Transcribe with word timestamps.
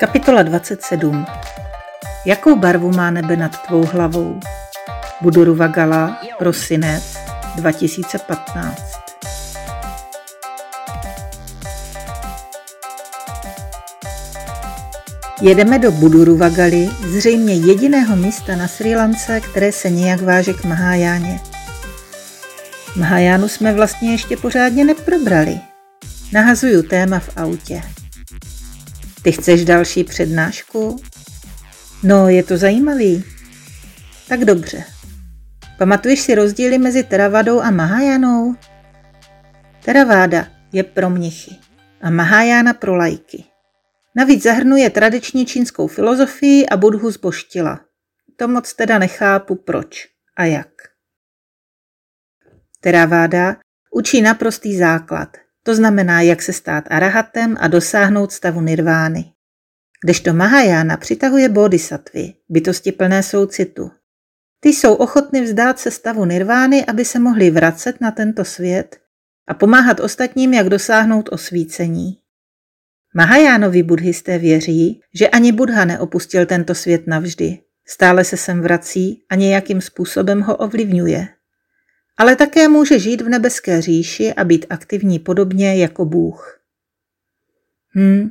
Kapitola 0.00 0.42
27 0.42 1.26
Jakou 2.24 2.56
barvu 2.56 2.92
má 2.92 3.10
nebe 3.10 3.36
nad 3.36 3.62
tvou 3.62 3.86
hlavou? 3.86 4.40
Budurova 5.20 5.66
Gala, 5.66 6.18
prosinec 6.38 7.18
2015 7.56 8.82
Jedeme 15.40 15.78
do 15.78 15.92
Buduruvagaly, 15.92 16.90
zřejmě 17.06 17.54
jediného 17.54 18.16
místa 18.16 18.56
na 18.56 18.68
Sri 18.68 18.96
Lance, 18.96 19.40
které 19.40 19.72
se 19.72 19.90
nějak 19.90 20.22
váže 20.22 20.52
k 20.52 20.64
Mahajáně. 20.64 21.40
Mahajánu 22.96 23.48
jsme 23.48 23.72
vlastně 23.72 24.12
ještě 24.12 24.36
pořádně 24.36 24.84
neprobrali. 24.84 25.60
Nahazuju 26.32 26.82
téma 26.82 27.18
v 27.18 27.30
autě. 27.36 27.82
Ty 29.22 29.32
chceš 29.32 29.64
další 29.64 30.04
přednášku? 30.04 30.96
No, 32.02 32.28
je 32.28 32.42
to 32.42 32.56
zajímavý. 32.56 33.24
Tak 34.28 34.44
dobře. 34.44 34.84
Pamatuješ 35.78 36.20
si 36.20 36.34
rozdíly 36.34 36.78
mezi 36.78 37.02
Teravadou 37.02 37.60
a 37.60 37.70
Mahajánou? 37.70 38.54
Teraváda 39.84 40.46
je 40.72 40.82
pro 40.82 41.10
mnichy 41.10 41.56
a 42.00 42.10
Mahajána 42.10 42.74
pro 42.74 42.96
lajky. 42.96 43.44
Navíc 44.16 44.42
zahrnuje 44.42 44.90
tradiční 44.90 45.46
čínskou 45.46 45.86
filozofii 45.86 46.68
a 46.68 46.76
budhu 46.76 47.10
zboštila. 47.10 47.80
To 48.36 48.48
moc 48.48 48.74
teda 48.74 48.98
nechápu 48.98 49.54
proč 49.54 50.08
a 50.36 50.44
jak. 50.44 50.68
Teraváda 52.80 53.56
učí 53.90 54.22
naprostý 54.22 54.76
základ, 54.76 55.36
to 55.68 55.74
znamená, 55.74 56.20
jak 56.20 56.42
se 56.42 56.52
stát 56.52 56.84
arahatem 56.90 57.56
a 57.60 57.68
dosáhnout 57.68 58.32
stavu 58.32 58.60
nirvány. 58.60 59.24
Kdežto 60.04 60.32
Mahajana 60.32 60.96
přitahuje 60.96 61.48
bodhisattvy, 61.48 62.34
bytosti 62.48 62.92
plné 62.92 63.22
soucitu. 63.22 63.90
Ty 64.60 64.68
jsou 64.68 64.94
ochotny 64.94 65.40
vzdát 65.40 65.78
se 65.78 65.90
stavu 65.90 66.24
nirvány, 66.24 66.86
aby 66.86 67.04
se 67.04 67.18
mohli 67.18 67.50
vracet 67.50 68.00
na 68.00 68.10
tento 68.10 68.44
svět 68.44 69.00
a 69.48 69.54
pomáhat 69.54 70.00
ostatním, 70.00 70.54
jak 70.54 70.68
dosáhnout 70.68 71.28
osvícení. 71.32 72.18
Mahajánovi 73.14 73.82
buddhisté 73.82 74.38
věří, 74.38 75.00
že 75.14 75.28
ani 75.28 75.52
Buddha 75.52 75.84
neopustil 75.84 76.46
tento 76.46 76.74
svět 76.74 77.06
navždy. 77.06 77.58
Stále 77.86 78.24
se 78.24 78.36
sem 78.36 78.60
vrací 78.60 79.22
a 79.30 79.34
nějakým 79.34 79.80
způsobem 79.80 80.40
ho 80.40 80.56
ovlivňuje. 80.56 81.28
Ale 82.18 82.36
také 82.36 82.68
může 82.68 82.98
žít 82.98 83.20
v 83.20 83.28
nebeské 83.28 83.82
říši 83.82 84.34
a 84.34 84.44
být 84.44 84.66
aktivní 84.70 85.18
podobně 85.18 85.76
jako 85.76 86.04
Bůh. 86.04 86.60
Hm, 87.94 88.30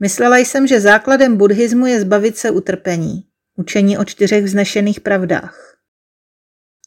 myslela 0.00 0.38
jsem, 0.38 0.66
že 0.66 0.80
základem 0.80 1.36
buddhismu 1.36 1.86
je 1.86 2.00
zbavit 2.00 2.36
se 2.36 2.50
utrpení, 2.50 3.24
učení 3.56 3.98
o 3.98 4.04
čtyřech 4.04 4.44
vznešených 4.44 5.00
pravdách. 5.00 5.78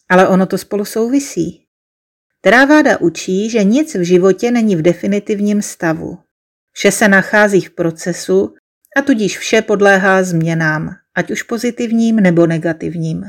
Ale 0.09 0.27
ono 0.27 0.45
to 0.45 0.58
spolu 0.58 0.86
souvisí. 0.86 1.66
Teráváda 2.42 2.97
učí, 2.97 3.49
že 3.49 3.64
nic 3.64 3.95
v 3.95 4.02
životě 4.02 4.52
není 4.52 4.75
v 4.75 4.81
definitivním 4.81 5.61
stavu. 5.61 6.17
Vše 6.72 6.92
se 6.92 7.08
nachází 7.08 7.61
v 7.61 7.69
procesu 7.69 8.55
a 8.97 9.02
tudíž 9.02 9.38
vše 9.38 9.61
podléhá 9.61 10.23
změnám, 10.23 10.95
ať 11.16 11.31
už 11.31 11.44
pozitivním 11.44 12.16
nebo 12.16 12.47
negativním. 12.47 13.23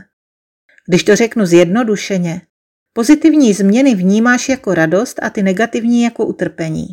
Když 0.89 1.05
to 1.05 1.17
řeknu 1.17 1.47
zjednodušeně, 1.47 2.43
pozitivní 2.93 3.55
změny 3.55 3.95
vnímáš 3.95 4.49
jako 4.49 4.75
radost 4.75 5.19
a 5.23 5.31
ty 5.31 5.43
negativní 5.43 6.03
jako 6.03 6.27
utrpení. 6.27 6.87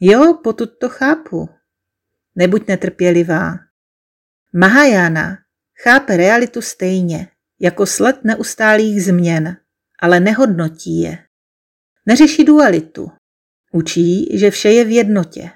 Jo, 0.00 0.34
potud 0.34 0.78
to 0.78 0.88
chápu. 0.88 1.48
Nebuď 2.34 2.68
netrpělivá. 2.68 3.54
Mahajana 4.54 5.38
chápe 5.82 6.16
realitu 6.16 6.62
stejně, 6.62 7.28
jako 7.60 7.86
sled 7.86 8.24
neustálých 8.24 9.04
změn, 9.04 9.56
ale 10.00 10.20
nehodnotí 10.20 11.00
je. 11.00 11.18
Neřeší 12.06 12.44
dualitu, 12.44 13.10
Učí, 13.72 14.38
že 14.38 14.50
vše 14.50 14.68
je 14.68 14.84
v 14.84 14.90
jednotě. 14.90 15.50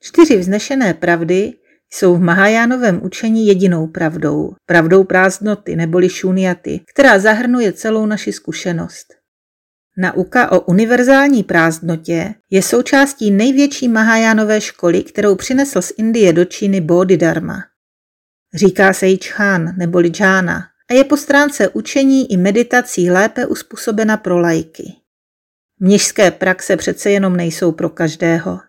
Čtyři 0.00 0.36
vznešené 0.36 0.94
pravdy 0.94 1.54
jsou 1.92 2.16
v 2.16 2.20
Mahajánovém 2.20 3.00
učení 3.04 3.46
jedinou 3.46 3.86
pravdou, 3.86 4.54
pravdou 4.66 5.04
prázdnoty 5.04 5.76
neboli 5.76 6.08
šuniaty, 6.08 6.80
která 6.94 7.18
zahrnuje 7.18 7.72
celou 7.72 8.06
naši 8.06 8.32
zkušenost. 8.32 9.06
Nauka 9.96 10.52
o 10.52 10.60
univerzální 10.60 11.42
prázdnotě 11.42 12.34
je 12.50 12.62
součástí 12.62 13.30
největší 13.30 13.88
Mahajánové 13.88 14.60
školy, 14.60 15.02
kterou 15.02 15.34
přinesl 15.34 15.82
z 15.82 15.92
Indie 15.98 16.32
do 16.32 16.44
Číny 16.44 16.80
Bodhidharma. 16.80 17.64
Říká 18.54 18.92
se 18.92 19.06
jí 19.06 19.16
Chán 19.16 19.74
neboli 19.76 20.08
Džána 20.08 20.62
a 20.90 20.94
je 20.94 21.04
po 21.04 21.16
stránce 21.16 21.68
učení 21.68 22.32
i 22.32 22.36
meditací 22.36 23.10
lépe 23.10 23.46
uspůsobena 23.46 24.16
pro 24.16 24.38
lajky. 24.38 24.92
Mnižské 25.80 26.30
praxe 26.30 26.76
přece 26.76 27.10
jenom 27.10 27.36
nejsou 27.36 27.72
pro 27.72 27.88
každého. 27.88 28.60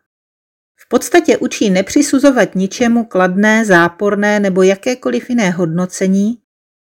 V 0.85 0.87
podstatě 0.87 1.37
učí 1.37 1.69
nepřisuzovat 1.69 2.55
ničemu 2.55 3.05
kladné, 3.05 3.65
záporné 3.65 4.39
nebo 4.39 4.63
jakékoliv 4.63 5.29
jiné 5.29 5.49
hodnocení, 5.49 6.37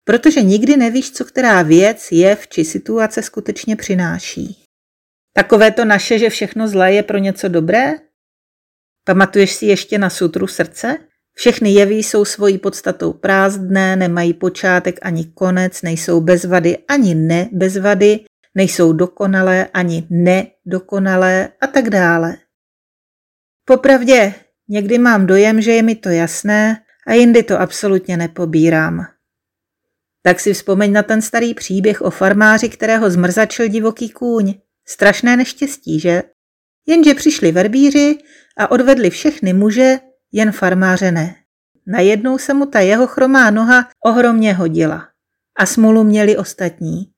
protože 0.03 0.41
nikdy 0.41 0.77
nevíš, 0.77 1.11
co 1.11 1.25
která 1.25 1.61
věc, 1.61 2.07
jev 2.11 2.47
či 2.47 2.65
situace 2.65 3.21
skutečně 3.21 3.75
přináší. 3.75 4.63
Takové 5.33 5.71
to 5.71 5.85
naše, 5.85 6.19
že 6.19 6.29
všechno 6.29 6.67
zlé 6.67 6.93
je 6.93 7.03
pro 7.03 7.17
něco 7.17 7.47
dobré? 7.47 7.93
Pamatuješ 9.05 9.53
si 9.53 9.65
ještě 9.65 9.97
na 9.97 10.09
sutru 10.09 10.47
srdce? 10.47 10.97
Všechny 11.33 11.73
jevy 11.73 11.95
jsou 11.95 12.25
svojí 12.25 12.57
podstatou 12.57 13.13
prázdné, 13.13 13.95
nemají 13.95 14.33
počátek 14.33 14.99
ani 15.01 15.25
konec, 15.25 15.81
nejsou 15.81 16.21
bez 16.21 16.45
vady 16.45 16.77
ani 16.87 17.15
ne 17.15 17.49
bez 17.51 17.77
vady, 17.77 18.19
nejsou 18.55 18.93
dokonalé 18.93 19.67
ani 19.73 20.07
nedokonalé 20.09 21.49
a 21.61 21.67
tak 21.67 21.89
dále. 21.89 22.37
Popravdě, 23.71 24.33
někdy 24.69 24.97
mám 24.97 25.27
dojem, 25.27 25.61
že 25.61 25.71
je 25.71 25.83
mi 25.83 25.95
to 25.95 26.09
jasné 26.09 26.83
a 27.07 27.13
jindy 27.13 27.43
to 27.43 27.59
absolutně 27.59 28.17
nepobírám. 28.17 29.05
Tak 30.23 30.39
si 30.39 30.53
vzpomeň 30.53 30.91
na 30.91 31.03
ten 31.03 31.21
starý 31.21 31.53
příběh 31.53 32.01
o 32.01 32.09
farmáři, 32.09 32.69
kterého 32.69 33.09
zmrzačil 33.09 33.67
divoký 33.67 34.09
kůň. 34.09 34.53
Strašné 34.87 35.37
neštěstí, 35.37 35.99
že? 35.99 36.23
Jenže 36.87 37.13
přišli 37.13 37.51
verbíři 37.51 38.17
a 38.57 38.71
odvedli 38.71 39.09
všechny 39.09 39.53
muže, 39.53 39.99
jen 40.31 40.51
farmáře 40.51 41.11
ne. 41.11 41.35
Najednou 41.87 42.37
se 42.37 42.53
mu 42.53 42.65
ta 42.65 42.79
jeho 42.79 43.07
chromá 43.07 43.51
noha 43.51 43.89
ohromně 44.05 44.53
hodila. 44.53 45.07
A 45.59 45.65
smolu 45.65 46.03
měli 46.03 46.37
ostatní. 46.37 47.10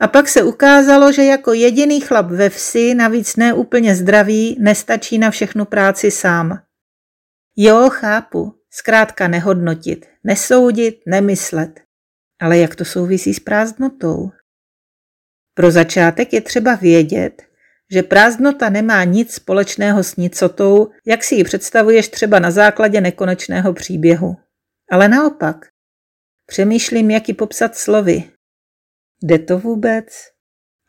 A 0.00 0.08
pak 0.08 0.28
se 0.28 0.42
ukázalo, 0.42 1.12
že 1.12 1.24
jako 1.24 1.52
jediný 1.52 2.00
chlap 2.00 2.26
ve 2.26 2.50
vsi, 2.50 2.94
navíc 2.94 3.36
neúplně 3.36 3.96
zdravý, 3.96 4.56
nestačí 4.60 5.18
na 5.18 5.30
všechnu 5.30 5.64
práci 5.64 6.10
sám. 6.10 6.62
Jo, 7.56 7.90
chápu, 7.90 8.54
zkrátka 8.70 9.28
nehodnotit, 9.28 10.06
nesoudit, 10.24 11.00
nemyslet. 11.06 11.80
Ale 12.40 12.58
jak 12.58 12.76
to 12.76 12.84
souvisí 12.84 13.34
s 13.34 13.40
prázdnotou? 13.40 14.30
Pro 15.54 15.70
začátek 15.70 16.32
je 16.32 16.40
třeba 16.40 16.74
vědět, 16.74 17.42
že 17.92 18.02
prázdnota 18.02 18.68
nemá 18.68 19.04
nic 19.04 19.34
společného 19.34 20.04
s 20.04 20.16
nicotou, 20.16 20.90
jak 21.06 21.24
si 21.24 21.34
ji 21.34 21.44
představuješ 21.44 22.08
třeba 22.08 22.38
na 22.38 22.50
základě 22.50 23.00
nekonečného 23.00 23.72
příběhu. 23.72 24.36
Ale 24.90 25.08
naopak, 25.08 25.66
přemýšlím, 26.46 27.10
jak 27.10 27.28
ji 27.28 27.34
popsat 27.34 27.76
slovy, 27.76 28.24
Jde 29.22 29.38
to 29.38 29.58
vůbec? 29.58 30.06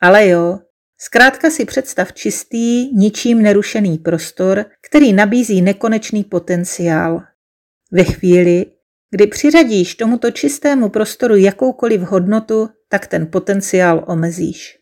Ale 0.00 0.28
jo, 0.28 0.58
zkrátka 0.98 1.50
si 1.50 1.64
představ 1.64 2.12
čistý, 2.12 2.96
ničím 2.96 3.42
nerušený 3.42 3.98
prostor, 3.98 4.64
který 4.88 5.12
nabízí 5.12 5.62
nekonečný 5.62 6.24
potenciál. 6.24 7.22
Ve 7.92 8.04
chvíli, 8.04 8.66
kdy 9.10 9.26
přiřadíš 9.26 9.94
tomuto 9.94 10.30
čistému 10.30 10.88
prostoru 10.88 11.36
jakoukoliv 11.36 12.00
hodnotu, 12.00 12.68
tak 12.88 13.06
ten 13.06 13.26
potenciál 13.26 14.04
omezíš. 14.08 14.78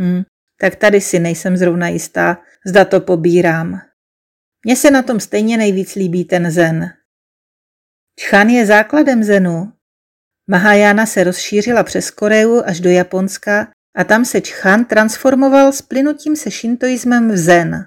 Hm, 0.00 0.22
tak 0.60 0.76
tady 0.76 1.00
si 1.00 1.18
nejsem 1.18 1.56
zrovna 1.56 1.88
jistá, 1.88 2.38
zda 2.66 2.84
to 2.84 3.00
pobírám. 3.00 3.80
Mně 4.64 4.76
se 4.76 4.90
na 4.90 5.02
tom 5.02 5.20
stejně 5.20 5.56
nejvíc 5.56 5.94
líbí 5.94 6.24
ten 6.24 6.50
zen. 6.50 6.90
Čchan 8.16 8.48
je 8.48 8.66
základem 8.66 9.24
zenu, 9.24 9.72
Mahajana 10.50 11.06
se 11.06 11.24
rozšířila 11.24 11.82
přes 11.82 12.10
Koreu 12.10 12.62
až 12.64 12.80
do 12.80 12.90
Japonska 12.90 13.68
a 13.96 14.04
tam 14.04 14.24
se 14.24 14.40
Čchan 14.40 14.84
transformoval 14.84 15.72
s 15.72 15.82
plynutím 15.82 16.36
se 16.36 16.50
šintoismem 16.50 17.30
v 17.30 17.36
zen. 17.36 17.86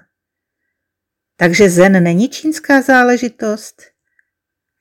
Takže 1.36 1.70
zen 1.70 2.02
není 2.02 2.28
čínská 2.28 2.82
záležitost? 2.82 3.82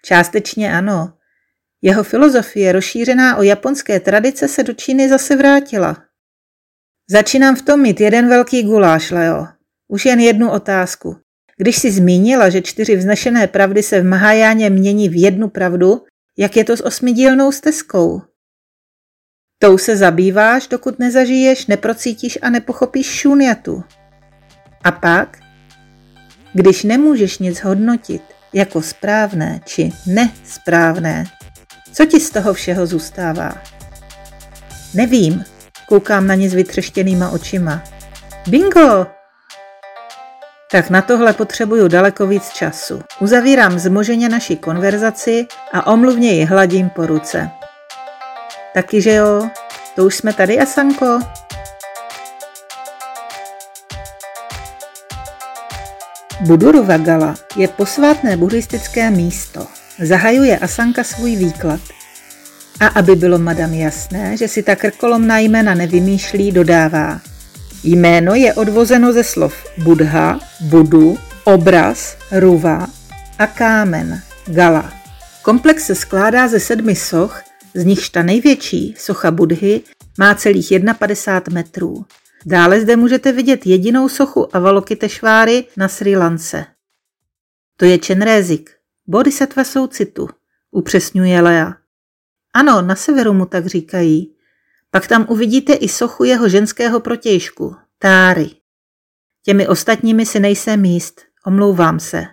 Částečně 0.05 0.73
ano. 0.73 1.13
Jeho 1.81 2.03
filozofie 2.03 2.71
rozšířená 2.71 3.37
o 3.37 3.43
japonské 3.43 3.99
tradice 3.99 4.47
se 4.47 4.63
do 4.63 4.73
Číny 4.73 5.09
zase 5.09 5.35
vrátila. 5.35 6.03
Začínám 7.09 7.55
v 7.55 7.61
tom 7.61 7.81
mít 7.81 8.01
jeden 8.01 8.29
velký 8.29 8.63
guláš, 8.63 9.11
Leo. 9.11 9.47
Už 9.87 10.05
jen 10.05 10.19
jednu 10.19 10.51
otázku. 10.51 11.17
Když 11.57 11.77
si 11.77 11.91
zmínila, 11.91 12.49
že 12.49 12.61
čtyři 12.61 12.95
vznešené 12.95 13.47
pravdy 13.47 13.83
se 13.83 14.01
v 14.01 14.05
Mahajáně 14.05 14.69
mění 14.69 15.09
v 15.09 15.21
jednu 15.21 15.49
pravdu, 15.49 16.05
jak 16.41 16.57
je 16.57 16.63
to 16.63 16.77
s 16.77 16.85
osmidílnou 16.85 17.51
stezkou? 17.51 18.21
Tou 19.59 19.77
se 19.77 19.97
zabýváš, 19.97 20.67
dokud 20.67 20.99
nezažiješ, 20.99 21.67
neprocítíš 21.67 22.39
a 22.41 22.49
nepochopíš 22.49 23.05
šuniatu. 23.05 23.83
A 24.83 24.91
pak, 24.91 25.39
když 26.53 26.83
nemůžeš 26.83 27.37
nic 27.37 27.59
hodnotit 27.59 28.21
jako 28.53 28.81
správné 28.81 29.61
či 29.65 29.91
nesprávné, 30.07 31.23
co 31.93 32.05
ti 32.05 32.19
z 32.19 32.29
toho 32.29 32.53
všeho 32.53 32.85
zůstává? 32.85 33.53
Nevím, 34.93 35.43
koukám 35.87 36.27
na 36.27 36.35
ně 36.35 36.49
s 36.49 36.53
vytřeštěnýma 36.53 37.29
očima. 37.29 37.83
Bingo! 38.47 39.20
Tak 40.71 40.89
na 40.89 41.01
tohle 41.01 41.33
potřebuju 41.33 41.87
daleko 41.87 42.27
víc 42.27 42.49
času. 42.49 43.01
Uzavírám 43.19 43.79
zmoženě 43.79 44.29
naši 44.29 44.55
konverzaci 44.55 45.47
a 45.73 45.87
omluvně 45.87 46.31
ji 46.31 46.45
hladím 46.45 46.89
po 46.89 47.05
ruce. 47.05 47.49
Taky, 48.73 49.01
že 49.01 49.13
jo? 49.13 49.49
To 49.95 50.05
už 50.05 50.15
jsme 50.15 50.33
tady, 50.33 50.59
Asanko? 50.59 51.19
Buduruvagala 56.41 57.35
je 57.55 57.67
posvátné 57.67 58.37
buddhistické 58.37 59.11
místo. 59.11 59.67
Zahajuje 59.99 60.57
Asanka 60.57 61.03
svůj 61.03 61.35
výklad. 61.35 61.79
A 62.79 62.87
aby 62.87 63.15
bylo 63.15 63.39
madam 63.39 63.73
jasné, 63.73 64.37
že 64.37 64.47
si 64.47 64.63
ta 64.63 64.75
krkolomná 64.75 65.39
jména 65.39 65.73
nevymýšlí, 65.73 66.51
dodává. 66.51 67.30
Jméno 67.83 68.35
je 68.35 68.53
odvozeno 68.53 69.13
ze 69.13 69.23
slov 69.23 69.53
Budha, 69.77 70.39
Budu, 70.61 71.17
obraz, 71.43 72.17
ruva 72.31 72.87
a 73.37 73.47
kámen, 73.47 74.21
gala. 74.45 74.93
Komplex 75.41 75.85
se 75.85 75.95
skládá 75.95 76.47
ze 76.47 76.59
sedmi 76.59 76.95
soch, 76.95 77.41
z 77.73 77.85
nichž 77.85 78.09
ta 78.09 78.23
největší, 78.23 78.95
socha 78.97 79.31
Budhy, 79.31 79.81
má 80.19 80.35
celých 80.35 80.71
51 80.99 81.53
metrů. 81.53 82.05
Dále 82.45 82.81
zde 82.81 82.95
můžete 82.95 83.31
vidět 83.31 83.65
jedinou 83.65 84.09
sochu 84.09 84.55
Avalokiteshváry 84.55 85.65
na 85.77 85.87
Sri 85.87 86.17
Lance. 86.17 86.65
To 87.77 87.85
je 87.85 87.97
Čenrézik, 87.97 88.69
bodhisattva 89.07 89.63
soucitu, 89.63 90.29
upřesňuje 90.71 91.41
Lea. 91.41 91.73
Ano, 92.53 92.81
na 92.81 92.95
severu 92.95 93.33
mu 93.33 93.45
tak 93.45 93.65
říkají. 93.65 94.35
Pak 94.91 95.07
tam 95.07 95.25
uvidíte 95.29 95.73
i 95.73 95.89
sochu 95.89 96.23
jeho 96.23 96.49
ženského 96.49 96.99
protějšku, 96.99 97.75
Táry. 97.99 98.49
Těmi 99.45 99.67
ostatními 99.67 100.25
si 100.25 100.39
nejsem 100.39 100.81
míst, 100.81 101.21
omlouvám 101.45 101.99
se. 101.99 102.25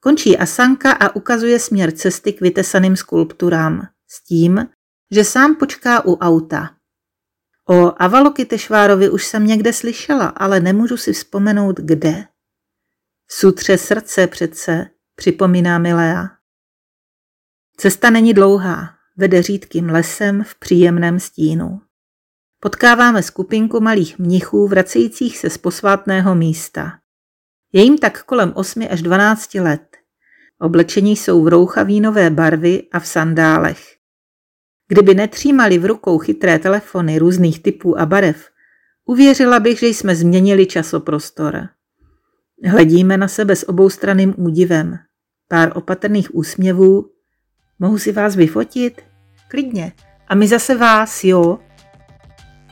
Končí 0.00 0.38
asanka 0.38 0.92
a 0.92 1.16
ukazuje 1.16 1.58
směr 1.58 1.92
cesty 1.92 2.32
k 2.32 2.40
vytesaným 2.40 2.96
skulpturám 2.96 3.88
s 4.08 4.24
tím, 4.24 4.68
že 5.10 5.24
sám 5.24 5.56
počká 5.56 6.04
u 6.06 6.16
auta. 6.16 6.70
O 7.68 8.02
Avalokiteshvárovi 8.02 9.10
už 9.10 9.26
jsem 9.26 9.46
někde 9.46 9.72
slyšela, 9.72 10.26
ale 10.26 10.60
nemůžu 10.60 10.96
si 10.96 11.12
vzpomenout 11.12 11.76
kde. 11.76 12.24
Sutře 13.28 13.78
srdce 13.78 14.26
přece, 14.26 14.90
připomíná 15.14 15.78
Milea. 15.78 16.28
Cesta 17.76 18.10
není 18.10 18.34
dlouhá, 18.34 18.94
vede 19.16 19.42
řídkým 19.42 19.88
lesem 19.88 20.44
v 20.44 20.58
příjemném 20.58 21.20
stínu. 21.20 21.85
Potkáváme 22.60 23.22
skupinku 23.22 23.80
malých 23.80 24.18
mnichů 24.18 24.68
vracejících 24.68 25.38
se 25.38 25.50
z 25.50 25.58
posvátného 25.58 26.34
místa. 26.34 26.92
Je 27.72 27.82
jim 27.82 27.98
tak 27.98 28.22
kolem 28.22 28.52
8 28.54 28.88
až 28.90 29.02
12 29.02 29.54
let. 29.54 29.96
Oblečení 30.60 31.16
jsou 31.16 31.44
v 31.44 31.48
roucha 31.48 31.82
vínové 31.82 32.30
barvy 32.30 32.82
a 32.92 33.00
v 33.00 33.06
sandálech. 33.06 33.96
Kdyby 34.88 35.14
netřímali 35.14 35.78
v 35.78 35.84
rukou 35.84 36.18
chytré 36.18 36.58
telefony 36.58 37.18
různých 37.18 37.62
typů 37.62 37.98
a 37.98 38.06
barev, 38.06 38.50
uvěřila 39.04 39.60
bych, 39.60 39.78
že 39.78 39.86
jsme 39.86 40.16
změnili 40.16 40.66
časoprostor. 40.66 41.68
Hledíme 42.64 43.16
na 43.16 43.28
sebe 43.28 43.56
s 43.56 43.68
oboustraným 43.68 44.34
údivem. 44.36 44.98
Pár 45.48 45.72
opatrných 45.74 46.34
úsměvů. 46.34 47.10
Mohu 47.78 47.98
si 47.98 48.12
vás 48.12 48.36
vyfotit? 48.36 49.02
Klidně. 49.48 49.92
A 50.28 50.34
my 50.34 50.48
zase 50.48 50.74
vás, 50.74 51.24
jo? 51.24 51.58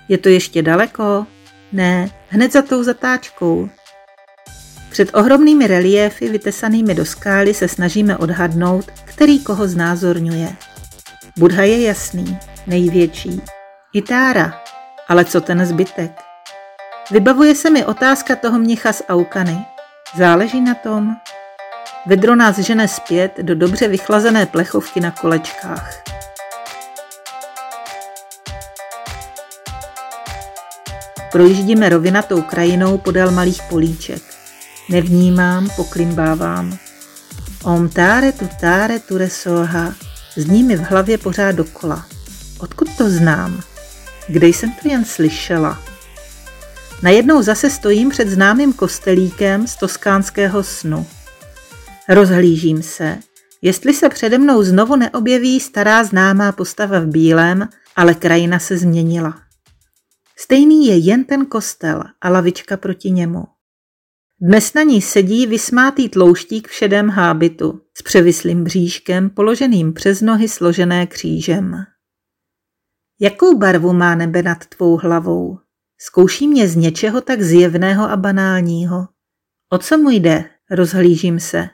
Je 0.08 0.18
to 0.18 0.28
ještě 0.28 0.62
daleko? 0.62 1.26
Ne, 1.72 2.10
hned 2.28 2.52
za 2.52 2.62
tou 2.62 2.82
zatáčkou. 2.82 3.68
Před 4.90 5.14
ohromnými 5.14 5.66
reliéfy 5.66 6.28
vytesanými 6.28 6.94
do 6.94 7.04
skály 7.04 7.54
se 7.54 7.68
snažíme 7.68 8.16
odhadnout, 8.16 8.90
který 9.04 9.38
koho 9.38 9.68
znázorňuje. 9.68 10.56
Budha 11.38 11.62
je 11.62 11.82
jasný, 11.82 12.38
největší. 12.66 13.42
I 13.92 14.02
Tára, 14.02 14.62
ale 15.08 15.24
co 15.24 15.40
ten 15.40 15.66
zbytek? 15.66 16.12
Vybavuje 17.10 17.54
se 17.54 17.70
mi 17.70 17.84
otázka 17.84 18.36
toho 18.36 18.58
mnicha 18.58 18.92
z 18.92 19.02
Aukany. 19.08 19.58
Záleží 20.16 20.60
na 20.60 20.74
tom? 20.74 21.16
Vedro 22.06 22.36
nás 22.36 22.58
žene 22.58 22.88
zpět 22.88 23.32
do 23.42 23.54
dobře 23.54 23.88
vychlazené 23.88 24.46
plechovky 24.46 25.00
na 25.00 25.10
kolečkách. 25.10 26.13
Projíždíme 31.34 31.88
rovinatou 31.88 32.42
krajinou 32.42 32.98
podél 32.98 33.30
malých 33.30 33.62
políček. 33.62 34.22
Nevnímám, 34.90 35.70
poklimbávám. 35.76 36.78
Om 37.64 37.88
táre 37.88 38.32
tu 38.32 38.48
táre 38.60 38.98
tu 39.00 39.18
resoha, 39.18 39.94
Zní 40.36 40.62
mi 40.62 40.76
v 40.76 40.80
hlavě 40.80 41.18
pořád 41.18 41.52
dokola. 41.52 42.06
Odkud 42.58 42.88
to 42.98 43.10
znám? 43.10 43.60
Kde 44.28 44.46
jsem 44.46 44.72
to 44.72 44.88
jen 44.88 45.04
slyšela? 45.04 45.82
Najednou 47.02 47.42
zase 47.42 47.70
stojím 47.70 48.08
před 48.08 48.28
známým 48.28 48.72
kostelíkem 48.72 49.66
z 49.66 49.76
toskánského 49.76 50.62
snu. 50.62 51.06
Rozhlížím 52.08 52.82
se, 52.82 53.18
jestli 53.62 53.94
se 53.94 54.08
přede 54.08 54.38
mnou 54.38 54.62
znovu 54.62 54.96
neobjeví 54.96 55.60
stará 55.60 56.04
známá 56.04 56.52
postava 56.52 56.98
v 57.00 57.06
bílém, 57.06 57.68
ale 57.96 58.14
krajina 58.14 58.58
se 58.58 58.78
změnila. 58.78 59.43
Stejný 60.38 60.86
je 60.86 60.96
jen 60.96 61.24
ten 61.24 61.46
kostel 61.46 62.04
a 62.20 62.28
lavička 62.28 62.76
proti 62.76 63.10
němu. 63.10 63.44
Dnes 64.40 64.74
na 64.74 64.82
ní 64.82 65.02
sedí 65.02 65.46
vysmátý 65.46 66.08
tlouštík 66.08 66.68
v 66.68 66.72
šedém 66.72 67.08
hábitu 67.08 67.80
s 67.98 68.02
převislým 68.02 68.64
bříškem 68.64 69.30
položeným 69.30 69.92
přes 69.92 70.20
nohy 70.20 70.48
složené 70.48 71.06
křížem. 71.06 71.84
Jakou 73.20 73.58
barvu 73.58 73.92
má 73.92 74.14
nebe 74.14 74.42
nad 74.42 74.66
tvou 74.66 74.96
hlavou? 74.96 75.58
Zkouší 75.98 76.48
mě 76.48 76.68
z 76.68 76.76
něčeho 76.76 77.20
tak 77.20 77.42
zjevného 77.42 78.10
a 78.10 78.16
banálního. 78.16 79.08
O 79.72 79.78
co 79.78 79.98
mu 79.98 80.10
jde? 80.10 80.50
Rozhlížím 80.70 81.40
se. 81.40 81.68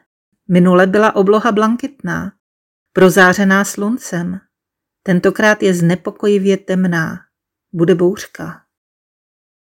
Minule 0.49 0.87
byla 0.87 1.17
obloha 1.17 1.52
blankitná, 1.52 2.33
prozářená 2.93 3.64
sluncem. 3.64 4.40
Tentokrát 5.02 5.62
je 5.62 5.75
znepokojivě 5.75 6.57
temná. 6.57 7.29
Bude 7.73 7.95
bouřka. 7.95 8.65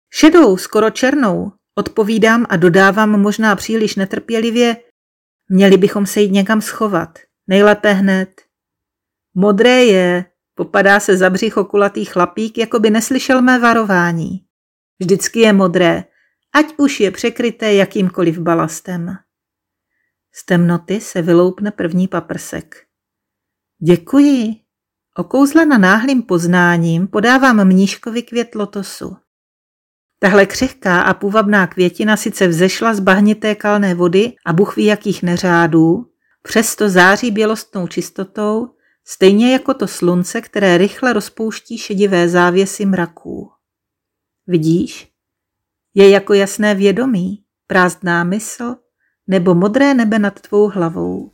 Šedou, 0.10 0.58
skoro 0.58 0.89
černou, 0.89 1.51
Odpovídám 1.77 2.46
a 2.50 2.56
dodávám 2.56 3.22
možná 3.22 3.56
příliš 3.56 3.96
netrpělivě, 3.96 4.77
měli 5.50 5.77
bychom 5.77 6.06
se 6.06 6.22
jít 6.22 6.32
někam 6.32 6.62
schovat, 6.62 7.20
nejlépe 7.48 7.94
hned. 7.94 8.42
Modré 9.34 9.86
je, 9.86 10.25
popadá 10.56 11.00
se 11.00 11.18
za 11.18 11.30
břicho 11.30 11.66
kulatý 11.66 12.06
chlapík, 12.06 12.58
jako 12.58 12.80
by 12.80 12.89
neslyšel 12.89 13.42
mé 13.42 13.60
varování. 13.60 14.46
Vždycky 15.00 15.39
je 15.39 15.54
modré, 15.54 16.04
ať 16.54 16.66
už 16.77 17.00
je 17.00 17.12
překryté 17.12 17.74
jakýmkoliv 17.74 18.39
balastem. 18.39 19.18
Z 20.34 20.46
temnoty 20.46 21.01
se 21.01 21.22
vyloupne 21.22 21.72
první 21.72 22.08
paprsek. 22.08 22.86
Děkuji. 23.84 24.66
Okouzlena 25.19 25.77
náhlým 25.77 26.24
poznáním 26.24 27.07
podávám 27.07 27.67
mnížkovi 27.67 28.24
květ 28.24 28.55
lotosu. 28.55 29.17
Tahle 30.19 30.45
křehká 30.45 31.01
a 31.01 31.13
půvabná 31.13 31.67
květina 31.67 32.17
sice 32.17 32.47
vzešla 32.47 32.93
z 32.93 33.00
bahnité 33.00 33.55
kalné 33.55 33.95
vody 33.95 34.33
a 34.45 34.53
buchví 34.53 34.86
jakých 34.86 35.24
neřádů, 35.24 36.05
přesto 36.43 36.89
září 36.89 37.31
bělostnou 37.31 37.88
čistotou, 37.88 38.69
stejně 39.05 39.53
jako 39.53 39.74
to 39.74 39.88
slunce, 39.88 40.41
které 40.41 40.77
rychle 40.77 41.13
rozpouští 41.13 41.77
šedivé 41.77 42.29
závěsy 42.29 42.86
mraků. 42.86 43.51
Vidíš? 44.47 45.12
Je 45.93 46.09
jako 46.09 46.33
jasné 46.33 46.75
vědomí, 46.75 47.43
prázdná 47.67 48.24
mysl 48.24 48.75
nebo 49.27 49.55
modré 49.55 49.93
nebe 49.93 50.19
nad 50.19 50.39
tvou 50.39 50.69
hlavou. 50.69 51.31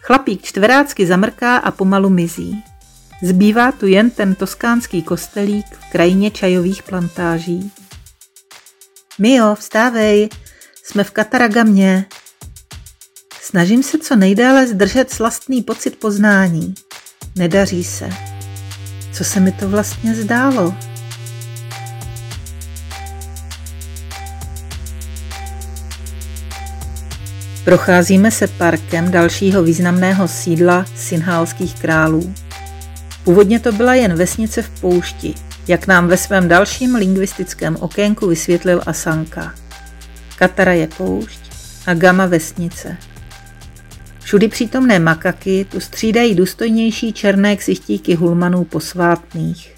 Chlapík 0.00 0.42
čtverácky 0.42 1.06
zamrká 1.06 1.56
a 1.56 1.70
pomalu 1.70 2.10
mizí. 2.10 2.64
Zbývá 3.22 3.72
tu 3.72 3.86
jen 3.86 4.10
ten 4.10 4.34
toskánský 4.34 5.02
kostelík 5.02 5.66
v 5.66 5.90
krajině 5.92 6.30
čajových 6.30 6.82
plantáží. 6.82 7.72
Mio, 9.18 9.54
vstávej, 9.54 10.28
jsme 10.82 11.04
v 11.04 11.10
Kataragamě, 11.10 12.06
Snažím 13.54 13.82
se 13.82 13.98
co 13.98 14.16
nejdéle 14.16 14.66
zdržet 14.66 15.10
slastný 15.10 15.62
pocit 15.62 15.96
poznání. 15.96 16.74
Nedaří 17.36 17.84
se. 17.84 18.10
Co 19.12 19.24
se 19.24 19.40
mi 19.40 19.52
to 19.52 19.68
vlastně 19.68 20.14
zdálo? 20.14 20.74
Procházíme 27.64 28.30
se 28.30 28.46
parkem 28.46 29.10
dalšího 29.10 29.62
významného 29.62 30.28
sídla 30.28 30.84
synhálských 30.96 31.74
králů. 31.80 32.34
Původně 33.24 33.60
to 33.60 33.72
byla 33.72 33.94
jen 33.94 34.14
vesnice 34.14 34.62
v 34.62 34.80
poušti, 34.80 35.34
jak 35.68 35.86
nám 35.86 36.08
ve 36.08 36.16
svém 36.16 36.48
dalším 36.48 36.94
lingvistickém 36.94 37.76
okénku 37.76 38.26
vysvětlil 38.26 38.82
Asanka. 38.86 39.54
Katara 40.38 40.72
je 40.72 40.88
poušť 40.96 41.40
a 41.86 41.94
Gama 41.94 42.26
vesnice. 42.26 42.96
Všudy 44.20 44.48
přítomné 44.48 44.98
makaky 44.98 45.66
tu 45.70 45.80
střídají 45.80 46.34
důstojnější 46.34 47.12
černé 47.12 47.56
ksichtíky 47.56 48.14
hulmanů 48.14 48.64
posvátných. 48.64 49.74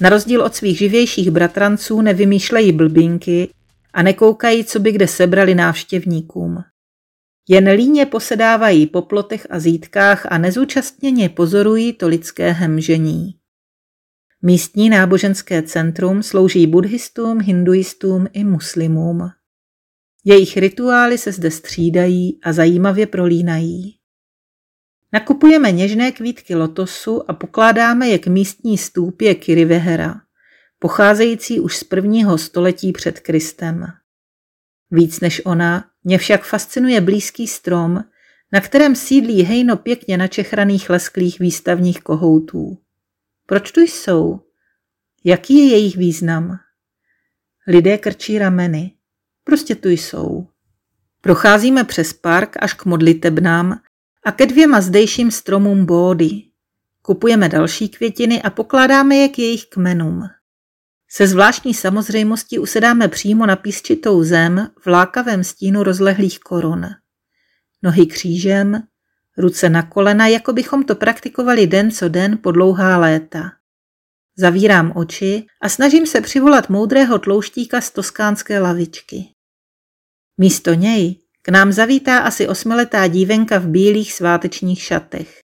Na 0.00 0.08
rozdíl 0.08 0.42
od 0.42 0.54
svých 0.54 0.78
živějších 0.78 1.30
bratranců 1.30 2.00
nevymýšlejí 2.00 2.72
blbinky 2.72 3.48
a 3.94 4.02
nekoukají, 4.02 4.64
co 4.64 4.80
by 4.80 4.92
kde 4.92 5.08
sebrali 5.08 5.54
návštěvníkům. 5.54 6.64
Jen 7.48 7.68
líně 7.68 8.06
posedávají 8.06 8.86
po 8.86 9.02
plotech 9.02 9.46
a 9.50 9.58
zítkách 9.58 10.26
a 10.32 10.38
nezúčastněně 10.38 11.28
pozorují 11.28 11.92
to 11.92 12.08
lidské 12.08 12.52
hemžení. 12.52 13.38
Místní 14.42 14.90
náboženské 14.90 15.62
centrum 15.62 16.22
slouží 16.22 16.66
buddhistům, 16.66 17.40
hinduistům 17.40 18.26
i 18.32 18.44
muslimům. 18.44 19.30
Jejich 20.24 20.56
rituály 20.56 21.18
se 21.18 21.32
zde 21.32 21.50
střídají 21.50 22.38
a 22.42 22.52
zajímavě 22.52 23.06
prolínají. 23.06 23.98
Nakupujeme 25.12 25.72
něžné 25.72 26.12
kvítky 26.12 26.54
lotosu 26.54 27.30
a 27.30 27.34
pokládáme 27.34 28.08
je 28.08 28.18
k 28.18 28.26
místní 28.26 28.78
stůpě 28.78 29.34
Kirivehera, 29.34 30.20
pocházející 30.78 31.60
už 31.60 31.76
z 31.76 31.84
prvního 31.84 32.38
století 32.38 32.92
před 32.92 33.20
Kristem. 33.20 33.86
Víc 34.90 35.20
než 35.20 35.42
ona, 35.44 35.91
mě 36.04 36.18
však 36.18 36.44
fascinuje 36.44 37.00
blízký 37.00 37.46
strom, 37.46 38.04
na 38.52 38.60
kterém 38.60 38.96
sídlí 38.96 39.42
hejno 39.42 39.76
pěkně 39.76 40.16
načechraných 40.16 40.90
lesklých 40.90 41.38
výstavních 41.38 42.00
kohoutů. 42.00 42.78
Proč 43.46 43.72
tu 43.72 43.80
jsou? 43.80 44.40
Jaký 45.24 45.58
je 45.58 45.66
jejich 45.66 45.96
význam? 45.96 46.58
Lidé 47.66 47.98
krčí 47.98 48.38
rameny. 48.38 48.92
Prostě 49.44 49.74
tu 49.74 49.88
jsou. 49.88 50.48
Procházíme 51.20 51.84
přes 51.84 52.12
park 52.12 52.56
až 52.60 52.74
k 52.74 52.84
modlitebnám 52.84 53.80
a 54.24 54.32
ke 54.32 54.46
dvěma 54.46 54.80
zdejším 54.80 55.30
stromům 55.30 55.86
bódy. 55.86 56.42
Kupujeme 57.02 57.48
další 57.48 57.88
květiny 57.88 58.42
a 58.42 58.50
pokládáme 58.50 59.16
je 59.16 59.28
k 59.28 59.38
jejich 59.38 59.66
kmenům. 59.66 60.22
Se 61.14 61.26
zvláštní 61.26 61.74
samozřejmostí 61.74 62.58
usedáme 62.58 63.08
přímo 63.08 63.46
na 63.46 63.56
písčitou 63.56 64.24
zem 64.24 64.68
v 64.80 64.86
lákavém 64.86 65.44
stínu 65.44 65.82
rozlehlých 65.82 66.40
korun. 66.40 66.86
Nohy 67.82 68.06
křížem, 68.06 68.82
ruce 69.38 69.68
na 69.68 69.82
kolena, 69.82 70.26
jako 70.26 70.52
bychom 70.52 70.84
to 70.84 70.94
praktikovali 70.94 71.66
den 71.66 71.90
co 71.90 72.08
den 72.08 72.38
po 72.42 72.52
dlouhá 72.52 72.98
léta. 72.98 73.52
Zavírám 74.36 74.92
oči 74.96 75.46
a 75.62 75.68
snažím 75.68 76.06
se 76.06 76.20
přivolat 76.20 76.68
moudrého 76.68 77.18
tlouštíka 77.18 77.80
z 77.80 77.90
toskánské 77.90 78.58
lavičky. 78.58 79.24
Místo 80.38 80.74
něj 80.74 81.18
k 81.42 81.48
nám 81.48 81.72
zavítá 81.72 82.18
asi 82.18 82.48
osmiletá 82.48 83.06
dívenka 83.06 83.58
v 83.58 83.66
bílých 83.66 84.12
svátečních 84.12 84.82
šatech. 84.82 85.40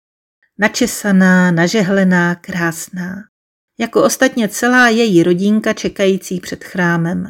Načesaná, 0.59 1.51
nažehlená, 1.51 2.35
krásná 2.35 3.34
jako 3.79 4.05
ostatně 4.05 4.49
celá 4.49 4.89
její 4.89 5.23
rodinka 5.23 5.73
čekající 5.73 6.41
před 6.41 6.65
chrámem. 6.65 7.27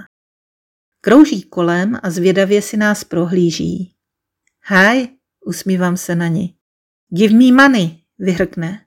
Krouží 1.01 1.43
kolem 1.43 1.99
a 2.03 2.11
zvědavě 2.11 2.63
si 2.63 2.77
nás 2.77 3.05
prohlíží. 3.05 3.95
Hi, 4.69 5.09
usmívám 5.47 5.97
se 5.97 6.15
na 6.15 6.29
ní. 6.29 6.57
Give 7.09 7.35
me 7.35 7.53
money, 7.53 7.99
vyhrkne. 8.19 8.87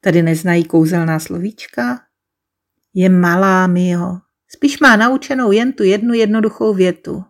Tady 0.00 0.22
neznají 0.22 0.64
kouzelná 0.64 1.18
slovíčka? 1.18 2.00
Je 2.94 3.08
malá, 3.08 3.66
Mio. 3.66 4.18
Spíš 4.48 4.80
má 4.80 4.96
naučenou 4.96 5.52
jen 5.52 5.72
tu 5.72 5.82
jednu 5.82 6.14
jednoduchou 6.14 6.74
větu. 6.74 7.24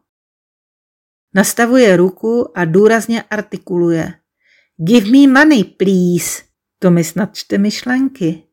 Nastavuje 1.34 1.96
ruku 1.96 2.58
a 2.58 2.64
důrazně 2.64 3.22
artikuluje. 3.22 4.14
Give 4.76 5.10
me 5.10 5.26
money, 5.26 5.64
please. 5.64 6.42
To 6.78 6.90
mi 6.90 7.04
snad 7.04 7.36
čte 7.36 7.58
myšlenky. 7.58 8.49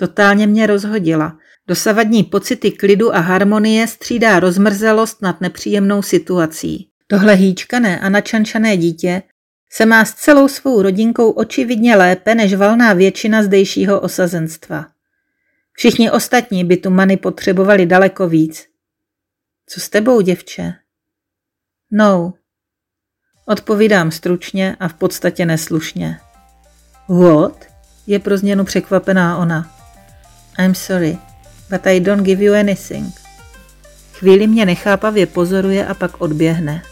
Totálně 0.00 0.46
mě 0.46 0.66
rozhodila. 0.66 1.38
Dosavadní 1.66 2.24
pocity 2.24 2.70
klidu 2.70 3.14
a 3.14 3.18
harmonie 3.18 3.86
střídá 3.86 4.40
rozmrzelost 4.40 5.22
nad 5.22 5.40
nepříjemnou 5.40 6.02
situací. 6.02 6.90
Tohle 7.06 7.34
hýčkané 7.34 8.00
a 8.00 8.08
načančané 8.08 8.76
dítě 8.76 9.22
se 9.72 9.86
má 9.86 10.04
s 10.04 10.14
celou 10.14 10.48
svou 10.48 10.82
rodinkou 10.82 11.30
očividně 11.30 11.96
lépe 11.96 12.34
než 12.34 12.54
valná 12.54 12.92
většina 12.92 13.42
zdejšího 13.42 14.00
osazenstva. 14.00 14.86
Všichni 15.72 16.10
ostatní 16.10 16.64
by 16.64 16.76
tu 16.76 16.90
many 16.90 17.16
potřebovali 17.16 17.86
daleko 17.86 18.28
víc. 18.28 18.66
Co 19.66 19.80
s 19.80 19.88
tebou, 19.88 20.20
děvče? 20.20 20.72
No. 21.90 22.34
Odpovídám 23.46 24.10
stručně 24.10 24.76
a 24.80 24.88
v 24.88 24.94
podstatě 24.94 25.46
neslušně. 25.46 26.20
What? 27.08 27.64
Je 28.06 28.18
pro 28.18 28.38
změnu 28.38 28.64
překvapená 28.64 29.38
ona. 29.38 29.79
I'm 30.60 30.74
sorry, 30.74 31.18
but 31.70 31.86
I 31.86 32.00
don't 32.00 32.22
give 32.22 32.44
you 32.44 32.54
anything. 32.54 33.20
Chvíli 34.12 34.46
mě 34.46 34.66
nechápavě 34.66 35.26
pozoruje 35.26 35.86
a 35.86 35.94
pak 35.94 36.20
odběhne. 36.20 36.82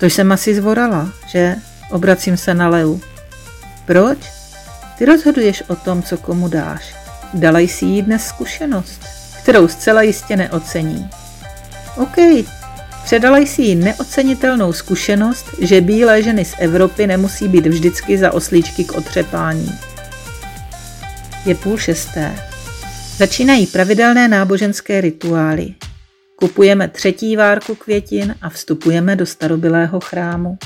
To 0.00 0.06
jsem 0.06 0.32
asi 0.32 0.54
zvorala, 0.54 1.12
že? 1.26 1.56
Obracím 1.90 2.36
se 2.36 2.54
na 2.54 2.68
Leu. 2.68 3.00
Proč? 3.86 4.18
Ty 4.98 5.04
rozhoduješ 5.04 5.62
o 5.68 5.76
tom, 5.76 6.02
co 6.02 6.16
komu 6.16 6.48
dáš. 6.48 6.94
Dala 7.34 7.58
jsi 7.58 7.84
jí 7.84 8.02
dnes 8.02 8.26
zkušenost, 8.26 9.00
kterou 9.42 9.68
zcela 9.68 10.02
jistě 10.02 10.36
neocení. 10.36 11.10
OK, 11.96 12.16
předala 13.04 13.38
jsi 13.38 13.62
jí 13.62 13.74
neocenitelnou 13.74 14.72
zkušenost, 14.72 15.46
že 15.60 15.80
bílé 15.80 16.22
ženy 16.22 16.44
z 16.44 16.54
Evropy 16.58 17.06
nemusí 17.06 17.48
být 17.48 17.66
vždycky 17.66 18.18
za 18.18 18.32
oslíčky 18.32 18.84
k 18.84 18.92
otřepání. 18.92 19.72
Je 21.48 21.54
půl 21.54 21.78
šesté. 21.78 22.36
Začínají 23.16 23.66
pravidelné 23.66 24.28
náboženské 24.28 25.00
rituály. 25.00 25.74
Kupujeme 26.36 26.88
třetí 26.88 27.36
várku 27.36 27.74
květin 27.74 28.34
a 28.42 28.48
vstupujeme 28.48 29.16
do 29.16 29.26
starobylého 29.26 30.00
chrámu. 30.00 30.58